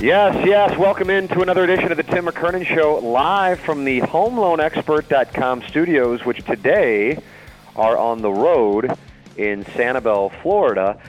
[0.00, 0.78] Yes, yes.
[0.78, 6.44] Welcome into another edition of the Tim McKernan Show, live from the HomeLoanExpert.com studios, which
[6.44, 7.20] today
[7.74, 8.96] are on the road
[9.36, 11.00] in Sanibel, Florida.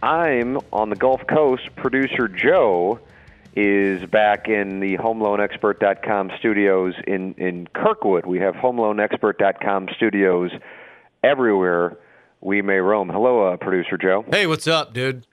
[0.00, 1.74] I'm on the Gulf Coast.
[1.74, 3.00] Producer Joe
[3.56, 8.26] is back in the HomeLoanExpert.com studios in, in Kirkwood.
[8.26, 10.52] We have HomeLoanExpert.com studios
[11.24, 11.98] everywhere
[12.40, 13.08] we may roam.
[13.08, 14.24] Hello, uh, Producer Joe.
[14.30, 15.26] Hey, what's up, dude?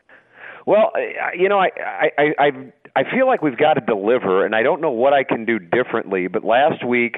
[0.66, 0.92] Well,
[1.38, 1.70] you know, I,
[2.17, 2.52] I, I,
[2.95, 5.58] I feel like we've got to deliver, and I don't know what I can do
[5.58, 6.27] differently.
[6.27, 7.17] But last week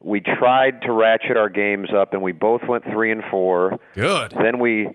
[0.00, 3.78] we tried to ratchet our games up, and we both went three and four.
[3.94, 4.32] Good.
[4.32, 4.88] Then we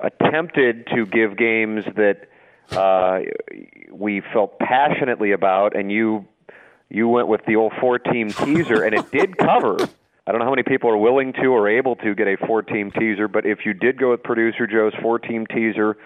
[0.00, 2.28] attempted to give games that
[2.72, 3.20] uh,
[3.92, 6.26] we felt passionately about, and you
[6.88, 9.76] you went with the old four team teaser, and it did cover.
[10.26, 12.62] I don't know how many people are willing to or able to get a four
[12.62, 15.96] team teaser, but if you did go with producer Joe's four team teaser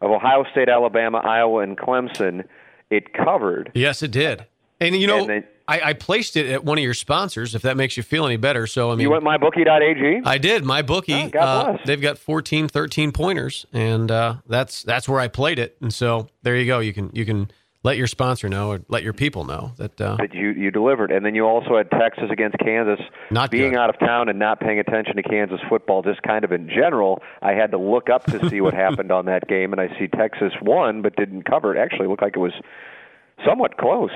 [0.00, 2.44] of Ohio State, Alabama, Iowa, and Clemson,
[2.90, 3.70] it covered.
[3.74, 4.46] Yes, it did.
[4.80, 7.54] And you know, And they- I, I placed it at one of your sponsors.
[7.54, 10.22] If that makes you feel any better, so I mean, You went mybookie.ag?
[10.24, 10.64] I did.
[10.64, 11.30] My bookie.
[11.34, 15.76] Oh, uh, they've got 14, 13 pointers, and uh, that's that's where I played it.
[15.82, 16.78] And so there you go.
[16.78, 17.50] You can you can
[17.82, 20.00] let your sponsor know or let your people know that.
[20.00, 23.00] Uh, that you you delivered, and then you also had Texas against Kansas.
[23.30, 23.78] Not being good.
[23.78, 27.22] out of town and not paying attention to Kansas football, just kind of in general.
[27.40, 30.08] I had to look up to see what happened on that game, and I see
[30.08, 31.76] Texas won but didn't cover.
[31.76, 32.54] It actually looked like it was
[33.46, 34.10] somewhat close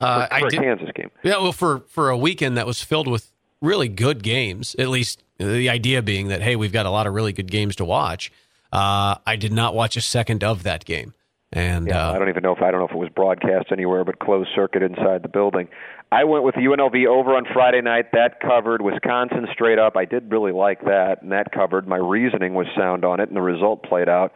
[0.00, 0.60] uh, for, I for a did.
[0.60, 1.10] Kansas game.
[1.22, 5.22] Yeah, well, for for a weekend that was filled with really good games, at least
[5.38, 8.30] the idea being that hey, we've got a lot of really good games to watch.
[8.70, 11.14] Uh, I did not watch a second of that game,
[11.52, 13.66] and Yeah, uh, I don't even know if I don't know if it was broadcast
[13.72, 15.68] anywhere, but closed circuit inside the building.
[16.10, 18.12] I went with UNLV over on Friday night.
[18.12, 19.96] That covered Wisconsin straight up.
[19.96, 21.86] I did really like that, and that covered.
[21.86, 24.32] My reasoning was sound on it, and the result played out.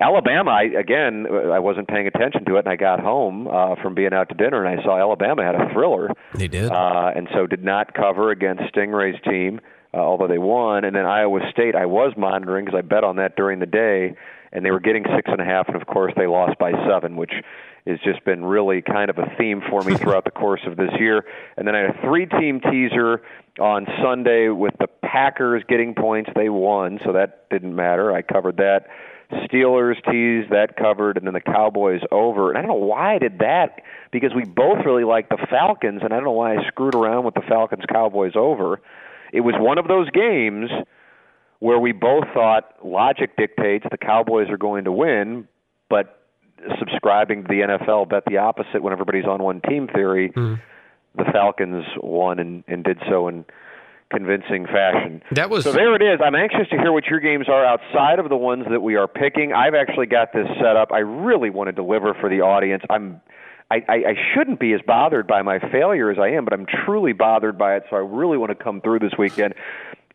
[0.00, 3.94] Alabama, I, again, I wasn't paying attention to it, and I got home uh, from
[3.94, 6.70] being out to dinner, and I saw Alabama had a thriller, they did.
[6.70, 9.60] uh, and so did not cover against Stingray's team,
[9.92, 10.84] uh, although they won.
[10.84, 14.14] And then Iowa State, I was monitoring because I bet on that during the day,
[14.52, 17.16] and they were getting six and a half, and of course they lost by seven,
[17.16, 17.32] which
[17.86, 20.90] has just been really kind of a theme for me throughout the course of this
[20.98, 21.24] year.
[21.56, 23.22] And then I had a three-team teaser
[23.58, 26.30] on Sunday with the Packers getting points.
[26.34, 28.12] They won, so that didn't matter.
[28.12, 28.86] I covered that.
[29.30, 32.48] Steelers teased that covered, and then the Cowboys over.
[32.50, 36.00] And I don't know why I did that because we both really like the Falcons,
[36.02, 38.80] and I don't know why I screwed around with the Falcons Cowboys over.
[39.32, 40.70] It was one of those games
[41.60, 45.48] where we both thought logic dictates the Cowboys are going to win,
[45.88, 46.18] but
[46.78, 50.54] subscribing to the NFL bet the opposite when everybody's on one team theory, hmm.
[51.16, 53.44] the Falcons won and, and did so in
[54.10, 55.22] convincing fashion.
[55.32, 55.72] That was- so.
[55.72, 56.20] There it is.
[56.24, 59.06] I'm anxious to hear what your games are outside of the ones that we are
[59.06, 59.52] picking.
[59.52, 60.92] I've actually got this set up.
[60.92, 62.82] I really want to deliver for the audience.
[62.90, 63.20] I'm.
[63.70, 66.64] I, I, I shouldn't be as bothered by my failure as I am, but I'm
[66.86, 67.82] truly bothered by it.
[67.90, 69.52] So I really want to come through this weekend.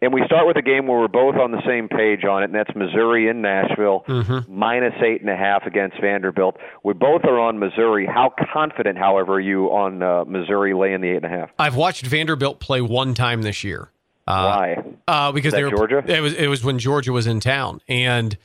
[0.03, 2.47] And we start with a game where we're both on the same page on it,
[2.47, 4.03] and that's Missouri in Nashville,
[4.49, 6.57] minus eight and a half against Vanderbilt.
[6.83, 8.05] We both are on Missouri.
[8.05, 11.51] How confident, however, are you on uh, Missouri laying the eight and a half?
[11.57, 13.91] I've watched Vanderbilt play one time this year.
[14.27, 14.83] Uh, Why?
[15.07, 16.03] Uh, because they were Georgia?
[16.05, 18.37] It was it was when Georgia was in town, and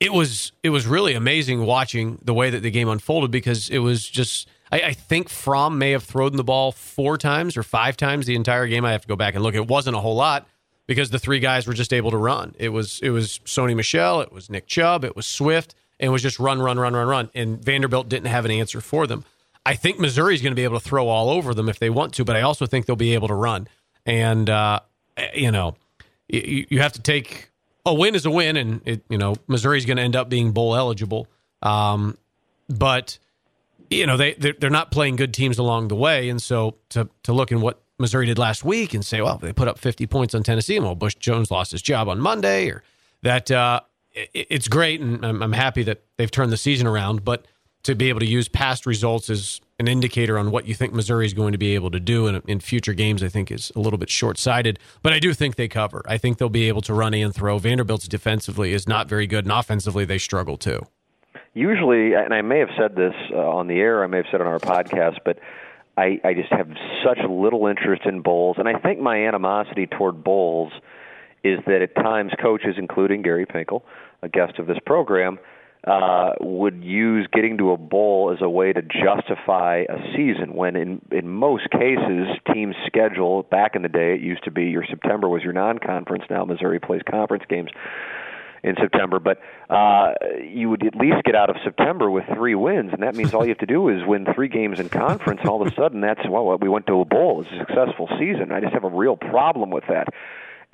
[0.00, 3.80] it was it was really amazing watching the way that the game unfolded because it
[3.80, 4.48] was just.
[4.70, 8.34] I, I think Fromm may have thrown the ball four times or five times the
[8.34, 8.86] entire game.
[8.86, 9.54] I have to go back and look.
[9.54, 10.46] It wasn't a whole lot
[10.92, 12.54] because the three guys were just able to run.
[12.58, 16.10] It was it was Sony Michel, it was Nick Chubb, it was Swift, and it
[16.10, 17.30] was just run, run, run, run, run.
[17.34, 19.24] And Vanderbilt didn't have an answer for them.
[19.64, 22.12] I think Missouri's going to be able to throw all over them if they want
[22.14, 23.68] to, but I also think they'll be able to run.
[24.04, 24.80] And uh,
[25.34, 25.76] you know,
[26.28, 27.50] you, you have to take
[27.86, 30.52] a win is a win, and it, you know Missouri's going to end up being
[30.52, 31.26] bowl eligible.
[31.62, 32.18] Um,
[32.68, 33.18] but
[33.88, 37.32] you know they they're not playing good teams along the way, and so to to
[37.32, 40.34] look in what Missouri did last week and say, well, they put up 50 points
[40.34, 42.82] on Tennessee, and well, Butch Jones lost his job on Monday, or
[43.22, 43.80] that uh,
[44.12, 47.46] it, it's great, and I'm, I'm happy that they've turned the season around, but
[47.84, 51.26] to be able to use past results as an indicator on what you think Missouri
[51.26, 53.80] is going to be able to do in, in future games, I think is a
[53.80, 54.78] little bit short sighted.
[55.02, 56.02] But I do think they cover.
[56.06, 57.58] I think they'll be able to run and throw.
[57.58, 60.86] Vanderbilt's defensively is not very good, and offensively they struggle too.
[61.54, 64.40] Usually, and I may have said this uh, on the air, I may have said
[64.40, 65.38] it on our podcast, but
[65.96, 66.68] I, I just have
[67.04, 70.72] such little interest in bowls, and I think my animosity toward bowls
[71.44, 73.82] is that at times coaches, including Gary Pinkel,
[74.22, 75.38] a guest of this program,
[75.86, 80.76] uh, would use getting to a bowl as a way to justify a season when
[80.76, 84.84] in in most cases teams schedule back in the day it used to be your
[84.88, 87.70] September was your non-conference now Missouri plays conference games
[88.62, 89.38] in September but
[89.70, 90.12] uh
[90.42, 93.44] you would at least get out of September with 3 wins and that means all
[93.44, 96.00] you have to do is win 3 games in conference and all of a sudden
[96.00, 98.90] that's well we went to a bowl it's a successful season I just have a
[98.90, 100.08] real problem with that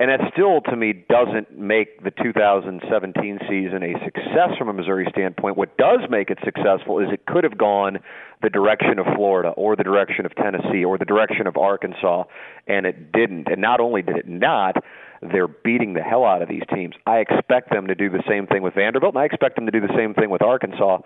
[0.01, 5.05] and that still, to me, doesn't make the 2017 season a success from a Missouri
[5.11, 5.57] standpoint.
[5.57, 7.99] What does make it successful is it could have gone
[8.41, 12.23] the direction of Florida or the direction of Tennessee or the direction of Arkansas,
[12.65, 13.49] and it didn't.
[13.51, 14.81] And not only did it not,
[15.21, 16.95] they're beating the hell out of these teams.
[17.05, 19.71] I expect them to do the same thing with Vanderbilt, and I expect them to
[19.71, 20.99] do the same thing with Arkansas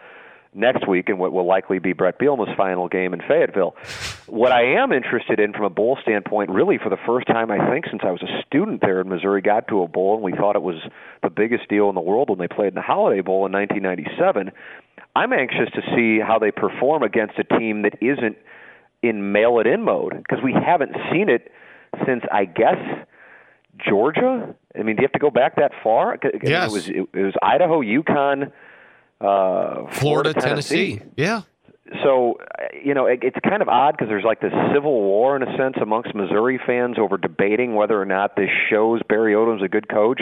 [0.56, 3.76] next week in what will likely be Bret Bielema's final game in Fayetteville.
[4.28, 7.70] What I am interested in from a bowl standpoint, really for the first time I
[7.70, 10.32] think since I was a student there in Missouri, got to a bowl and we
[10.32, 10.82] thought it was
[11.22, 14.52] the biggest deal in the world when they played in the Holiday Bowl in 1997.
[15.16, 18.38] I'm anxious to see how they perform against a team that isn't
[19.02, 21.52] in mail it in mode because we haven't seen it
[22.06, 22.80] since I guess
[23.78, 24.56] Georgia.
[24.78, 26.18] I mean, do you have to go back that far?
[26.44, 26.70] Yes.
[26.70, 28.52] It was it was Idaho, UConn
[29.24, 30.98] uh, Florida, Florida Tennessee.
[30.98, 31.12] Tennessee.
[31.16, 31.42] Yeah.
[32.04, 32.38] So,
[32.84, 35.58] you know, it, it's kind of odd because there's like this civil war in a
[35.58, 39.88] sense amongst Missouri fans over debating whether or not this shows Barry Odom's a good
[39.88, 40.22] coach.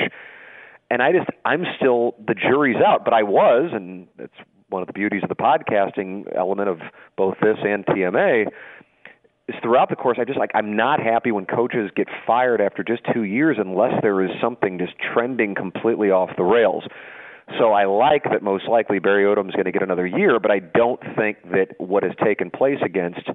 [0.89, 4.33] And I just, I'm still, the jury's out, but I was, and it's
[4.69, 6.79] one of the beauties of the podcasting element of
[7.15, 8.47] both this and TMA,
[9.53, 12.83] is throughout the course, I just like, I'm not happy when coaches get fired after
[12.83, 16.83] just two years unless there is something just trending completely off the rails.
[17.59, 20.59] So I like that most likely Barry Odom's going to get another year, but I
[20.59, 23.27] don't think that what has taken place against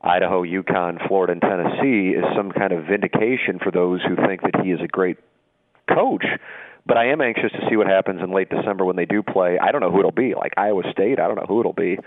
[0.00, 4.60] Idaho, UConn, Florida, and Tennessee is some kind of vindication for those who think that
[4.62, 5.18] he is a great
[5.88, 6.24] coach.
[6.86, 9.58] But I am anxious to see what happens in late December when they do play.
[9.58, 11.18] I don't know who it'll be, like Iowa State.
[11.18, 11.98] I don't know who it'll be.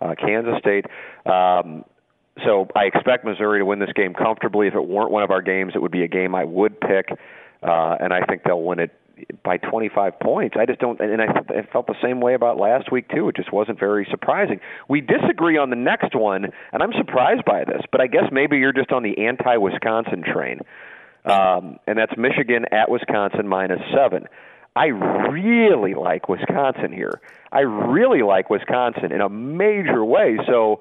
[0.00, 0.86] Uh, Kansas State.
[1.26, 1.84] Um,
[2.44, 4.66] so I expect Missouri to win this game comfortably.
[4.66, 7.10] If it weren't one of our games, it would be a game I would pick,
[7.62, 8.92] uh, and I think they'll win it
[9.42, 10.56] by 25 points.
[10.58, 13.28] I just don't, and I, I felt the same way about last week too.
[13.28, 14.60] It just wasn't very surprising.
[14.88, 17.82] We disagree on the next one, and I'm surprised by this.
[17.92, 20.60] But I guess maybe you're just on the anti-Wisconsin train,
[21.24, 24.26] um, and that's Michigan at Wisconsin minus seven.
[24.76, 27.20] I really like Wisconsin here.
[27.52, 30.38] I really like Wisconsin in a major way.
[30.46, 30.80] So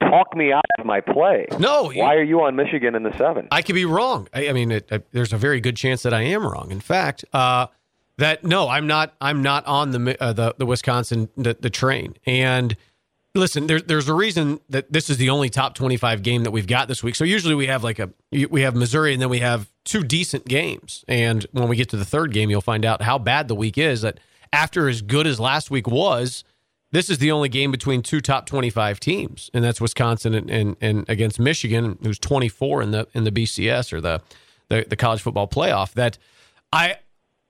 [0.00, 1.46] talk me out of my play.
[1.58, 3.48] No, why are you on Michigan in the seven?
[3.50, 4.28] I could be wrong.
[4.32, 6.70] I, I mean, it, it, there's a very good chance that I am wrong.
[6.70, 7.66] In fact, uh,
[8.18, 9.14] that no, I'm not.
[9.20, 12.14] I'm not on the uh, the, the Wisconsin the, the train.
[12.24, 12.76] And
[13.34, 16.66] listen, there's there's a reason that this is the only top 25 game that we've
[16.66, 17.14] got this week.
[17.14, 20.46] So usually we have like a we have Missouri and then we have two decent
[20.46, 21.04] games.
[21.08, 23.78] And when we get to the third game, you'll find out how bad the week
[23.78, 24.02] is.
[24.02, 24.18] That
[24.52, 26.44] after as good as last week was,
[26.92, 30.76] this is the only game between two top 25 teams, and that's Wisconsin and, and,
[30.80, 34.22] and against Michigan, who's 24 in the in the BCS or the,
[34.68, 35.92] the the college football playoff.
[35.94, 36.18] That
[36.72, 36.96] I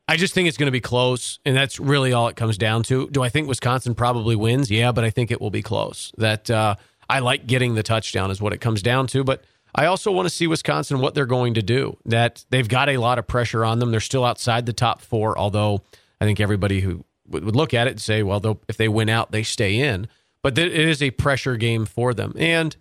[0.09, 2.83] I just think it's going to be close, and that's really all it comes down
[2.85, 3.09] to.
[3.11, 4.71] Do I think Wisconsin probably wins?
[4.71, 6.13] Yeah, but I think it will be close.
[6.17, 6.77] That uh,
[7.09, 9.45] I like getting the touchdown is what it comes down to, but.
[9.79, 11.99] I also want to see Wisconsin what they're going to do.
[12.07, 13.91] That they've got a lot of pressure on them.
[13.91, 15.83] They're still outside the top four, although
[16.19, 19.33] I think everybody who would look at it and say, well, if they win out,
[19.33, 20.09] they stay in.
[20.43, 22.77] But it is a pressure game for them, and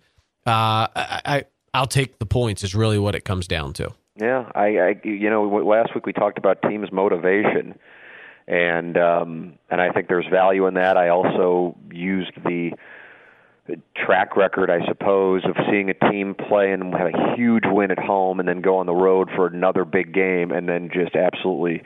[0.46, 2.62] uh, I, I will take the points.
[2.62, 3.92] Is really what it comes down to.
[4.20, 7.76] Yeah, I, I you know last week we talked about teams' motivation,
[8.46, 10.96] and um, and I think there's value in that.
[10.96, 12.70] I also used the
[13.96, 17.98] track record, I suppose, of seeing a team play and have a huge win at
[17.98, 21.82] home, and then go on the road for another big game, and then just absolutely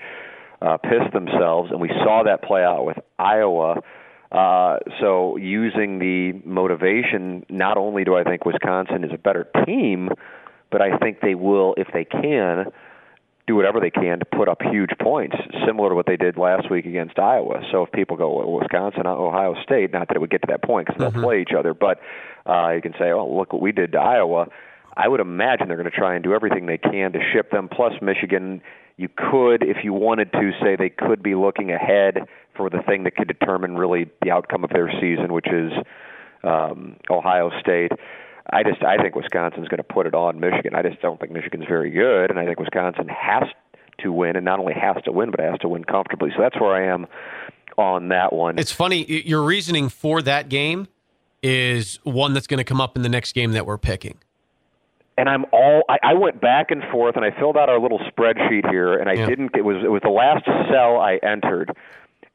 [0.61, 1.71] uh, piss themselves.
[1.71, 3.83] And we saw that play out with Iowa.
[4.31, 10.11] Uh, so using the motivation, not only do I think Wisconsin is a better team,
[10.71, 12.67] but I think they will, if they can,
[13.47, 15.35] do whatever they can to put up huge points,
[15.67, 17.63] similar to what they did last week against Iowa.
[17.73, 20.63] So if people go well, Wisconsin, Ohio State, not that it would get to that
[20.63, 21.23] point because they'll mm-hmm.
[21.23, 22.01] play each other, but
[22.47, 24.47] uh, you can say, oh, look what we did to Iowa.
[24.97, 27.69] I would imagine they're going to try and do everything they can to ship them.
[27.69, 28.61] Plus, Michigan,
[29.01, 32.19] you could, if you wanted to, say they could be looking ahead
[32.55, 35.73] for the thing that could determine really the outcome of their season, which is
[36.45, 37.93] um, Ohio State.
[38.53, 40.75] I just I think Wisconsin's going to put it on Michigan.
[40.75, 43.45] I just don't think Michigan's very good, and I think Wisconsin has
[44.01, 46.31] to win, and not only has to win, but has to win comfortably.
[46.37, 47.07] So that's where I am
[47.79, 48.59] on that one.
[48.59, 50.89] It's funny your reasoning for that game
[51.43, 54.19] is one that's going to come up in the next game that we're picking.
[55.21, 57.99] And I'm all I, I went back and forth, and I filled out our little
[57.99, 59.27] spreadsheet here, and I yeah.
[59.27, 59.55] didn't.
[59.55, 61.77] It was it was the last cell I entered,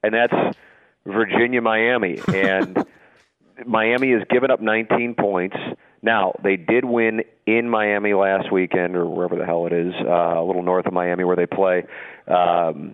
[0.04, 0.56] and that's
[1.04, 2.86] Virginia Miami, and
[3.65, 5.58] Miami has given up 19 points.
[6.04, 10.39] Now, they did win in Miami last weekend, or wherever the hell it is, uh,
[10.39, 11.86] a little north of Miami where they play.
[12.27, 12.94] Um,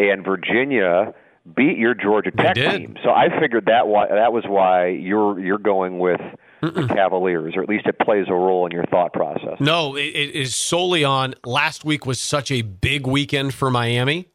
[0.00, 1.14] and Virginia
[1.54, 2.96] beat your Georgia Tech team.
[3.04, 6.20] So I figured that why, that was why you're you're going with
[6.62, 6.88] Mm-mm.
[6.88, 9.60] the Cavaliers, or at least it plays a role in your thought process.
[9.60, 14.28] No, it, it is solely on last week was such a big weekend for Miami,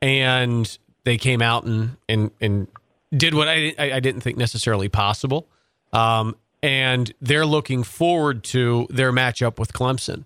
[0.00, 2.68] and they came out and and and
[3.16, 5.48] did what I I didn't think necessarily possible.
[5.92, 10.24] Um, and they're looking forward to their matchup with Clemson.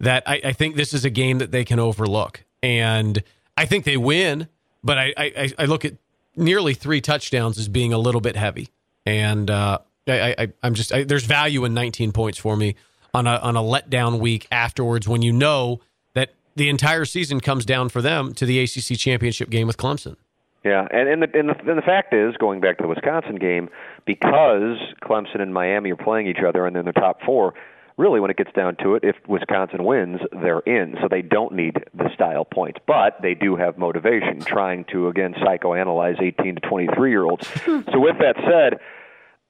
[0.00, 3.22] That I, I, think this is a game that they can overlook, and
[3.56, 4.48] I think they win.
[4.82, 5.94] But I, I, I look at
[6.36, 8.70] nearly three touchdowns as being a little bit heavy,
[9.06, 12.76] and uh, I, I, am just there's value in 19 points for me
[13.14, 15.80] on a on a letdown week afterwards when you know
[16.14, 20.16] that the entire season comes down for them to the ACC championship game with Clemson.
[20.64, 23.36] Yeah, and and the, and the and the fact is, going back to the Wisconsin
[23.36, 23.68] game,
[24.06, 27.54] because Clemson and Miami are playing each other and they're in the top four.
[27.96, 30.96] Really, when it gets down to it, if Wisconsin wins, they're in.
[31.00, 35.34] So they don't need the style points, but they do have motivation, trying to again
[35.34, 37.46] psychoanalyze 18 to 23 year olds.
[37.64, 38.80] so with that said.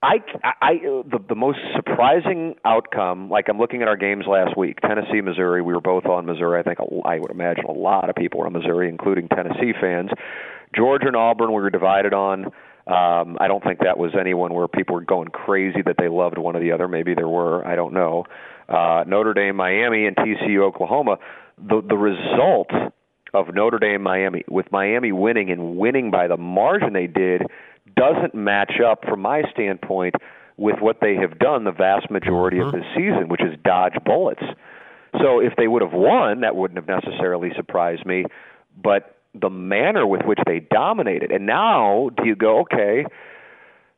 [0.04, 4.78] I, I, the, the most surprising outcome, like I'm looking at our games last week,
[4.80, 5.62] Tennessee, Missouri.
[5.62, 6.60] We were both on Missouri.
[6.60, 10.10] I think I would imagine a lot of people were on Missouri, including Tennessee fans.
[10.76, 12.46] Georgia and Auburn we were divided on.
[12.86, 16.36] Um, I don't think that was anyone where people were going crazy that they loved
[16.36, 16.86] one or the other.
[16.86, 17.66] Maybe there were.
[17.66, 18.24] I don't know.
[18.68, 21.16] Uh, Notre Dame, Miami, and TCU, Oklahoma.
[21.56, 22.68] The the result
[23.32, 27.42] of Notre Dame, Miami, with Miami winning and winning by the margin they did,
[27.96, 30.14] doesn't match up from my standpoint
[30.56, 32.68] with what they have done the vast majority mm-hmm.
[32.68, 34.42] of this season, which is dodge bullets.
[35.20, 38.24] So if they would have won, that wouldn't have necessarily surprised me.
[38.80, 41.32] But the manner with which they dominated.
[41.32, 43.04] And now do you go, okay,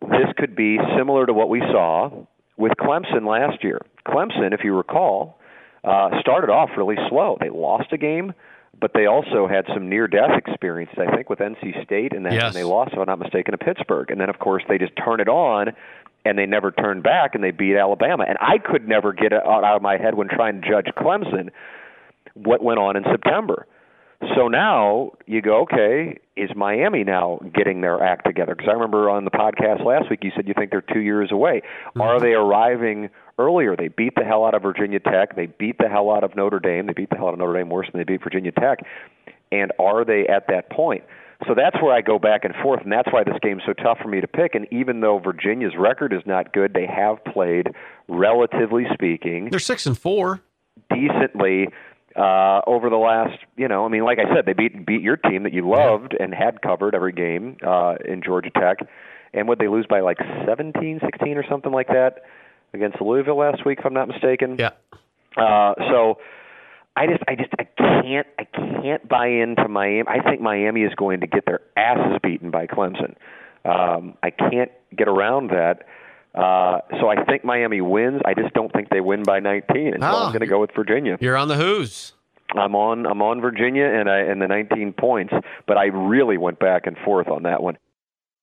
[0.01, 2.11] this could be similar to what we saw
[2.57, 3.81] with Clemson last year.
[4.07, 5.39] Clemson, if you recall,
[5.85, 7.37] uh, started off really slow.
[7.39, 8.33] They lost a game,
[8.81, 12.35] but they also had some near death experiences, I think, with NC State, and then
[12.35, 12.55] yes.
[12.55, 14.11] they lost, if I'm not mistaken, to Pittsburgh.
[14.11, 15.73] And then, of course, they just turned it on
[16.25, 18.25] and they never turned back and they beat Alabama.
[18.29, 21.51] And I could never get it out of my head when trying to judge Clemson
[22.35, 23.67] what went on in September.
[24.35, 28.55] So now you go, okay, is Miami now getting their act together?
[28.55, 31.31] Because I remember on the podcast last week you said you think they're two years
[31.31, 31.63] away.
[31.89, 32.01] Mm-hmm.
[32.01, 33.77] Are they arriving earlier?
[33.77, 35.37] They beat the hell out of Virginia Tech.
[35.37, 36.87] They beat the hell out of Notre Dame.
[36.87, 38.81] They beat the hell out of Notre Dame worse than they beat Virginia Tech.
[39.53, 41.05] And are they at that point?
[41.47, 43.99] So that's where I go back and forth, and that's why this game's so tough
[44.01, 44.55] for me to pick.
[44.55, 47.69] And even though Virginia's record is not good, they have played,
[48.09, 50.41] relatively speaking, they're six and four,
[50.89, 51.69] decently
[52.17, 55.19] uh, over the last, you know, I mean, like I said, they beat beat your
[55.19, 58.79] team that you loved and had covered every game uh, in Georgia Tech,
[59.35, 60.17] and would they lose by like
[60.47, 62.23] 17, 16 or something like that
[62.77, 64.57] against Louisville last week, if I'm not mistaken?
[64.59, 64.71] Yeah.
[65.37, 66.19] Uh, so
[66.97, 70.09] I just, I just, I can't, I can't buy into Miami.
[70.09, 73.15] I think Miami is going to get their asses beaten by Clemson.
[73.65, 75.87] Um, I can't get around that.
[76.35, 78.21] Uh, so I think Miami wins.
[78.25, 80.71] I just don't think they win by 19, and so I'm going to go with
[80.77, 81.17] Virginia.
[81.21, 82.13] You're on the Who's.
[82.55, 85.35] I'm on I'm on Virginia and I and the 19 points,
[85.67, 87.77] but I really went back and forth on that one.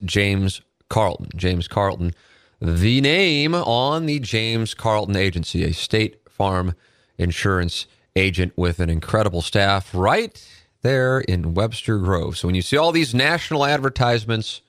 [0.03, 2.13] James Carlton, James Carlton,
[2.62, 6.75] the name on the James Carlton Agency, a State Farm
[7.17, 10.45] insurance agent with an incredible staff right
[10.81, 12.38] there in Webster Grove.
[12.38, 14.62] So when you see all these national advertisements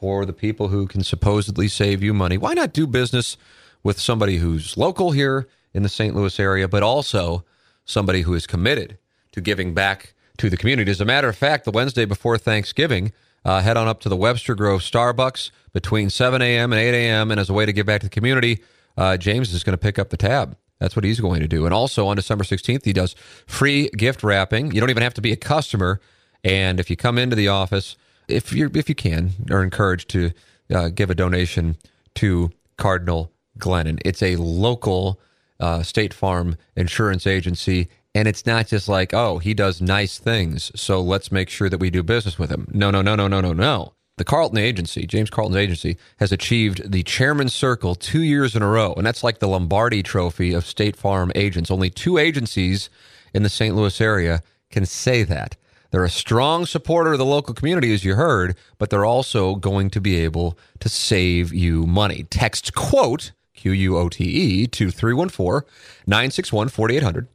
[0.00, 2.36] for the people who can supposedly save you money.
[2.36, 3.36] Why not do business
[3.82, 6.14] with somebody who's local here in the St.
[6.14, 7.44] Louis area, but also
[7.84, 8.98] somebody who is committed
[9.32, 10.90] to giving back to the community?
[10.90, 13.12] As a matter of fact, the Wednesday before Thanksgiving,
[13.46, 16.72] uh, head on up to the Webster Grove Starbucks between 7 a.m.
[16.72, 17.30] and 8 a.m.
[17.30, 18.60] And as a way to give back to the community,
[18.96, 21.64] uh, James is going to pick up the tab That's what he's going to do.
[21.64, 23.14] And also on December 16th, he does
[23.46, 24.72] free gift wrapping.
[24.72, 26.00] You don't even have to be a customer.
[26.42, 30.32] And if you come into the office, if you if you can, are encouraged to
[30.74, 31.76] uh, give a donation
[32.16, 34.00] to Cardinal Glennon.
[34.04, 35.20] It's a local
[35.60, 37.88] uh, State Farm insurance agency.
[38.16, 41.76] And it's not just like, oh, he does nice things, so let's make sure that
[41.76, 42.66] we do business with him.
[42.72, 43.92] No, no, no, no, no, no, no.
[44.16, 48.68] The Carlton agency, James Carlton's agency, has achieved the chairman's circle two years in a
[48.68, 48.94] row.
[48.94, 51.70] And that's like the Lombardi trophy of State Farm agents.
[51.70, 52.88] Only two agencies
[53.34, 53.76] in the St.
[53.76, 55.56] Louis area can say that.
[55.90, 59.90] They're a strong supporter of the local community, as you heard, but they're also going
[59.90, 62.22] to be able to save you money.
[62.30, 65.68] Text quote, Q U O T E, to 314
[66.06, 67.28] 961 4800.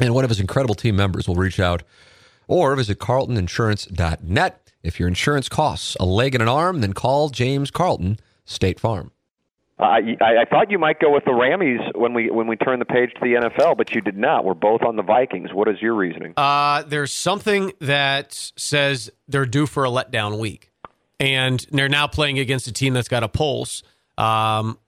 [0.00, 1.82] And one of his incredible team members will reach out
[2.48, 4.72] or visit carltoninsurance.net.
[4.82, 9.12] If your insurance costs a leg and an arm, then call James Carlton State Farm.
[9.78, 12.80] I, I I thought you might go with the Rammies when we when we turned
[12.80, 14.44] the page to the NFL, but you did not.
[14.44, 15.52] We're both on the Vikings.
[15.52, 16.34] What is your reasoning?
[16.36, 20.70] Uh, there's something that says they're due for a letdown week,
[21.18, 23.82] and they're now playing against a team that's got a pulse.
[24.16, 24.78] Um,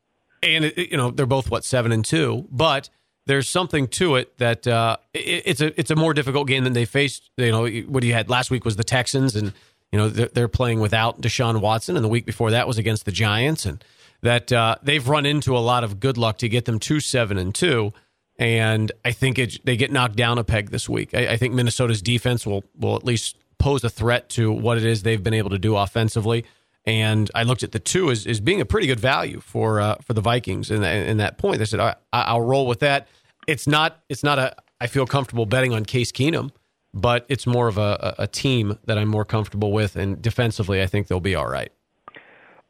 [0.40, 2.88] and it, you know they're both what seven and two, but
[3.26, 6.72] there's something to it that uh, it, it's a it's a more difficult game than
[6.72, 7.30] they faced.
[7.36, 9.52] You know what you had last week was the Texans, and
[9.92, 13.04] you know they're, they're playing without Deshaun Watson, and the week before that was against
[13.04, 13.84] the Giants, and
[14.22, 17.36] that uh, they've run into a lot of good luck to get them to seven
[17.36, 17.92] and two.
[18.38, 21.14] And I think it, they get knocked down a peg this week.
[21.14, 24.84] I, I think Minnesota's defense will will at least pose a threat to what it
[24.84, 26.44] is they've been able to do offensively.
[26.86, 29.96] And I looked at the two as, as being a pretty good value for uh,
[30.02, 31.60] for the Vikings in, that point.
[31.60, 33.08] I said I, I'll roll with that.
[33.46, 36.50] It's not it's not a I feel comfortable betting on Case Keenum,
[36.94, 39.96] but it's more of a, a team that I'm more comfortable with.
[39.96, 41.72] And defensively, I think they'll be all right.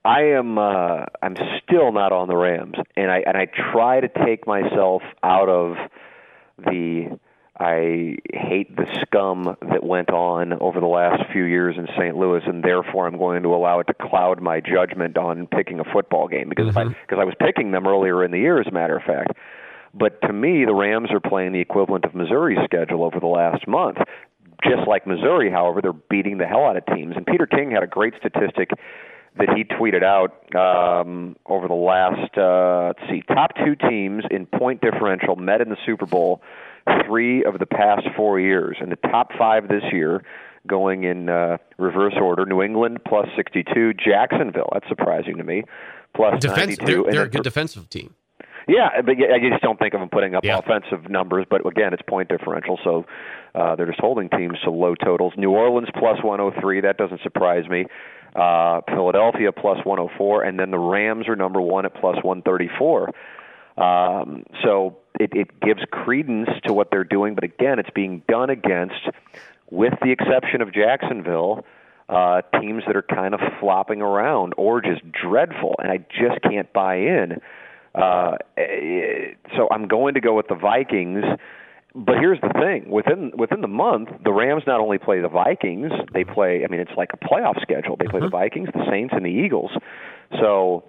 [0.06, 4.08] I am uh I'm still not on the Rams and I and I try to
[4.24, 5.76] take myself out of
[6.58, 7.18] the
[7.58, 12.14] I hate the scum that went on over the last few years in St.
[12.14, 15.84] Louis, and therefore I'm going to allow it to cloud my judgment on picking a
[15.84, 16.90] football game because mm-hmm.
[16.90, 19.32] I because I was picking them earlier in the year, as a matter of fact.
[19.94, 23.66] But to me, the Rams are playing the equivalent of Missouri's schedule over the last
[23.66, 23.98] month.
[24.62, 27.14] Just like Missouri, however, they're beating the hell out of teams.
[27.16, 28.70] And Peter King had a great statistic
[29.38, 34.46] that he tweeted out um, over the last uh, let's see top two teams in
[34.46, 36.42] point differential met in the Super Bowl
[37.06, 40.22] three of the past four years, and the top five this year
[40.66, 44.68] going in uh, reverse order: New England plus 62, Jacksonville.
[44.72, 45.64] That's surprising to me.
[46.14, 46.84] Plus Defense, 92.
[46.86, 48.14] They're, they're a good defensive team.
[48.68, 50.58] Yeah, but I just don't think of them putting up yeah.
[50.58, 51.46] offensive numbers.
[51.48, 53.04] But again, it's point differential, so
[53.54, 55.34] uh, they're just holding teams to low totals.
[55.36, 56.80] New Orleans plus 103.
[56.80, 57.86] That doesn't surprise me
[58.36, 63.12] uh, Philadelphia plus 104, and then the Rams are number one at plus 134.
[63.78, 68.50] Um, so it, it gives credence to what they're doing, but again, it's being done
[68.50, 69.08] against,
[69.70, 71.64] with the exception of Jacksonville,
[72.08, 76.72] uh, teams that are kind of flopping around or just dreadful, and I just can't
[76.72, 77.40] buy in.
[77.94, 81.24] Uh, eh, so I'm going to go with the Vikings
[81.96, 85.90] but here's the thing within within the month the rams not only play the vikings
[86.12, 88.36] they play i mean it's like a playoff schedule they play the mm-hmm.
[88.36, 89.70] vikings the saints and the eagles
[90.38, 90.84] so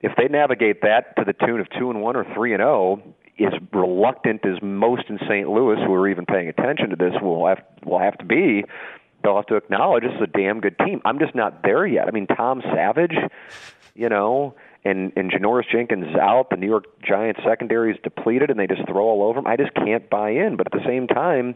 [0.00, 3.00] if they navigate that to the tune of two and one or three and zero
[3.00, 7.14] oh, as reluctant as most in st louis who are even paying attention to this
[7.22, 8.64] will have will have to be
[9.22, 12.08] they'll have to acknowledge this is a damn good team i'm just not there yet
[12.08, 13.16] i mean tom savage
[13.94, 16.50] you know and and Janoris Jenkins is out.
[16.50, 19.46] The New York Giants secondary is depleted, and they just throw all over them.
[19.46, 20.56] I just can't buy in.
[20.56, 21.54] But at the same time,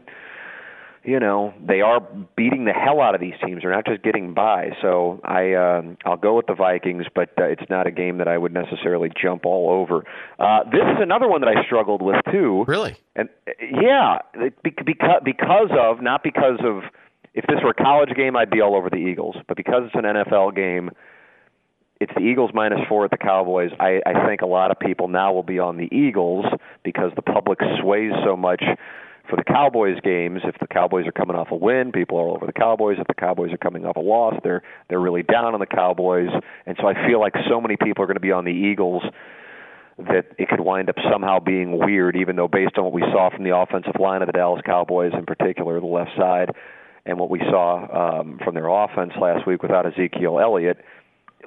[1.03, 1.99] you know they are
[2.35, 3.61] beating the hell out of these teams.
[3.61, 4.71] They're not just getting by.
[4.81, 8.27] So I uh, I'll go with the Vikings, but uh, it's not a game that
[8.27, 10.03] I would necessarily jump all over.
[10.39, 12.63] Uh, this is another one that I struggled with too.
[12.67, 12.95] Really?
[13.15, 14.19] And yeah,
[14.63, 16.83] because because of not because of
[17.33, 19.95] if this were a college game, I'd be all over the Eagles, but because it's
[19.95, 20.91] an NFL game
[22.03, 23.71] it's the Eagles minus four at the Cowboys.
[23.79, 26.45] I, I think a lot of people now will be on the Eagles
[26.83, 28.61] because the public sways so much
[29.29, 30.41] for the Cowboys games.
[30.43, 32.97] If the Cowboys are coming off a win, people are all over the Cowboys.
[32.99, 36.29] If the Cowboys are coming off a loss, they're they're really down on the Cowboys.
[36.65, 39.03] And so I feel like so many people are going to be on the Eagles
[39.97, 43.29] that it could wind up somehow being weird, even though based on what we saw
[43.29, 46.49] from the offensive line of the Dallas Cowboys, in particular the left side,
[47.05, 50.77] and what we saw um, from their offense last week without Ezekiel Elliott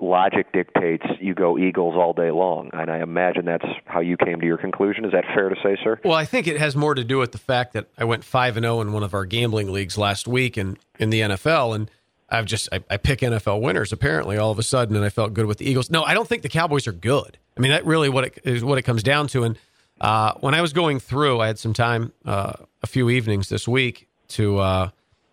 [0.01, 2.71] logic dictates you go Eagles all day long.
[2.73, 5.05] And I imagine that's how you came to your conclusion.
[5.05, 6.01] Is that fair to say, sir?
[6.05, 8.57] Well, I think it has more to do with the fact that I went 5
[8.57, 11.75] and 0 in one of our gambling leagues last week in, in the NFL.
[11.75, 11.91] And
[12.29, 14.97] I've just, I, I pick NFL winners apparently all of a sudden.
[14.97, 15.91] And I felt good with the Eagles.
[15.91, 17.39] No, I don't think the Cowboys are good.
[17.57, 19.45] I mean, that really what it is what it comes down to.
[19.45, 19.59] And
[19.99, 23.67] Uh, when I was going through, I had some time, uh, a few evenings this
[23.67, 24.59] week to.
[24.59, 24.91] Uh,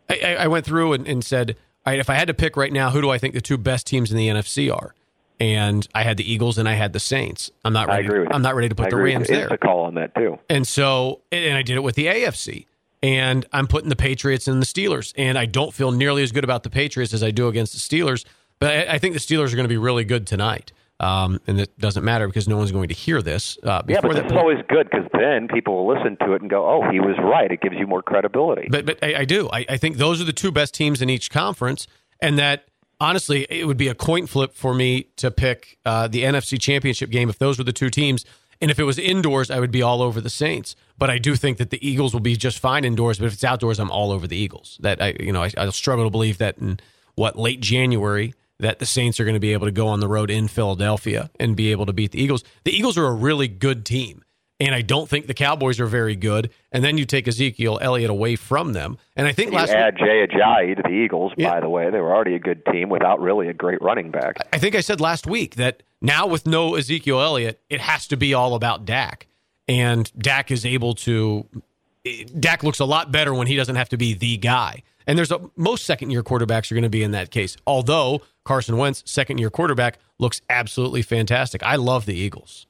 [0.10, 1.58] I, I, went through and, and said,
[1.92, 3.86] right, if I had to pick right now, who do I think the two best
[3.88, 4.96] teams in the NFC are?
[5.40, 7.52] And I had the Eagles and I had the Saints.
[7.66, 8.04] I'm not ready.
[8.04, 8.96] I agree with I'm not ready to put I the.
[8.98, 9.48] Rams it's there.
[9.48, 10.40] a call on that too.
[10.50, 12.68] And so, and I did it with the AFC.
[13.02, 15.14] And I'm putting the Patriots and the Steelers.
[15.18, 17.80] And I don't feel nearly as good about the Patriots as I do against the
[17.80, 18.24] Steelers.
[18.60, 20.72] But I, I think the Steelers are going to be really good tonight.
[21.04, 23.58] Um, and it doesn't matter because no one's going to hear this.
[23.62, 26.66] Uh, Yeah, but that's always good because then people will listen to it and go,
[26.66, 28.68] "Oh, he was right." It gives you more credibility.
[28.70, 29.50] But but I, I do.
[29.52, 31.88] I, I think those are the two best teams in each conference,
[32.22, 32.66] and that
[33.02, 37.10] honestly, it would be a coin flip for me to pick uh, the NFC Championship
[37.10, 38.24] game if those were the two teams.
[38.62, 40.78] And if it was indoors, I would be all over the Saints.
[40.98, 43.20] But I do think that the Eagles will be just fine indoors.
[43.20, 44.78] But if it's outdoors, I'm all over the Eagles.
[44.80, 46.80] That I you know I, I'll struggle to believe that in
[47.16, 50.08] what late January that the Saints are going to be able to go on the
[50.08, 52.44] road in Philadelphia and be able to beat the Eagles.
[52.64, 54.24] The Eagles are a really good team.
[54.60, 56.52] And I don't think the Cowboys are very good.
[56.72, 58.98] And then you take Ezekiel Elliott away from them.
[59.16, 59.78] And I think last week.
[59.78, 61.34] you last add Jay Ajayi to the Eagles.
[61.36, 61.52] Yeah.
[61.52, 64.38] By the way, they were already a good team without really a great running back.
[64.54, 68.18] I think I said last week that now with no Ezekiel Elliott, it has to
[68.18, 69.28] be all about Dak.
[69.68, 71.46] And Dak is able to
[72.40, 74.84] Dak looks a lot better when he doesn't have to be the guy.
[75.08, 77.58] And there's a most second year quarterbacks are going to be in that case.
[77.68, 81.64] Although Carson Wentz, second year quarterback, looks absolutely fantastic.
[81.64, 82.68] I love the Eagles.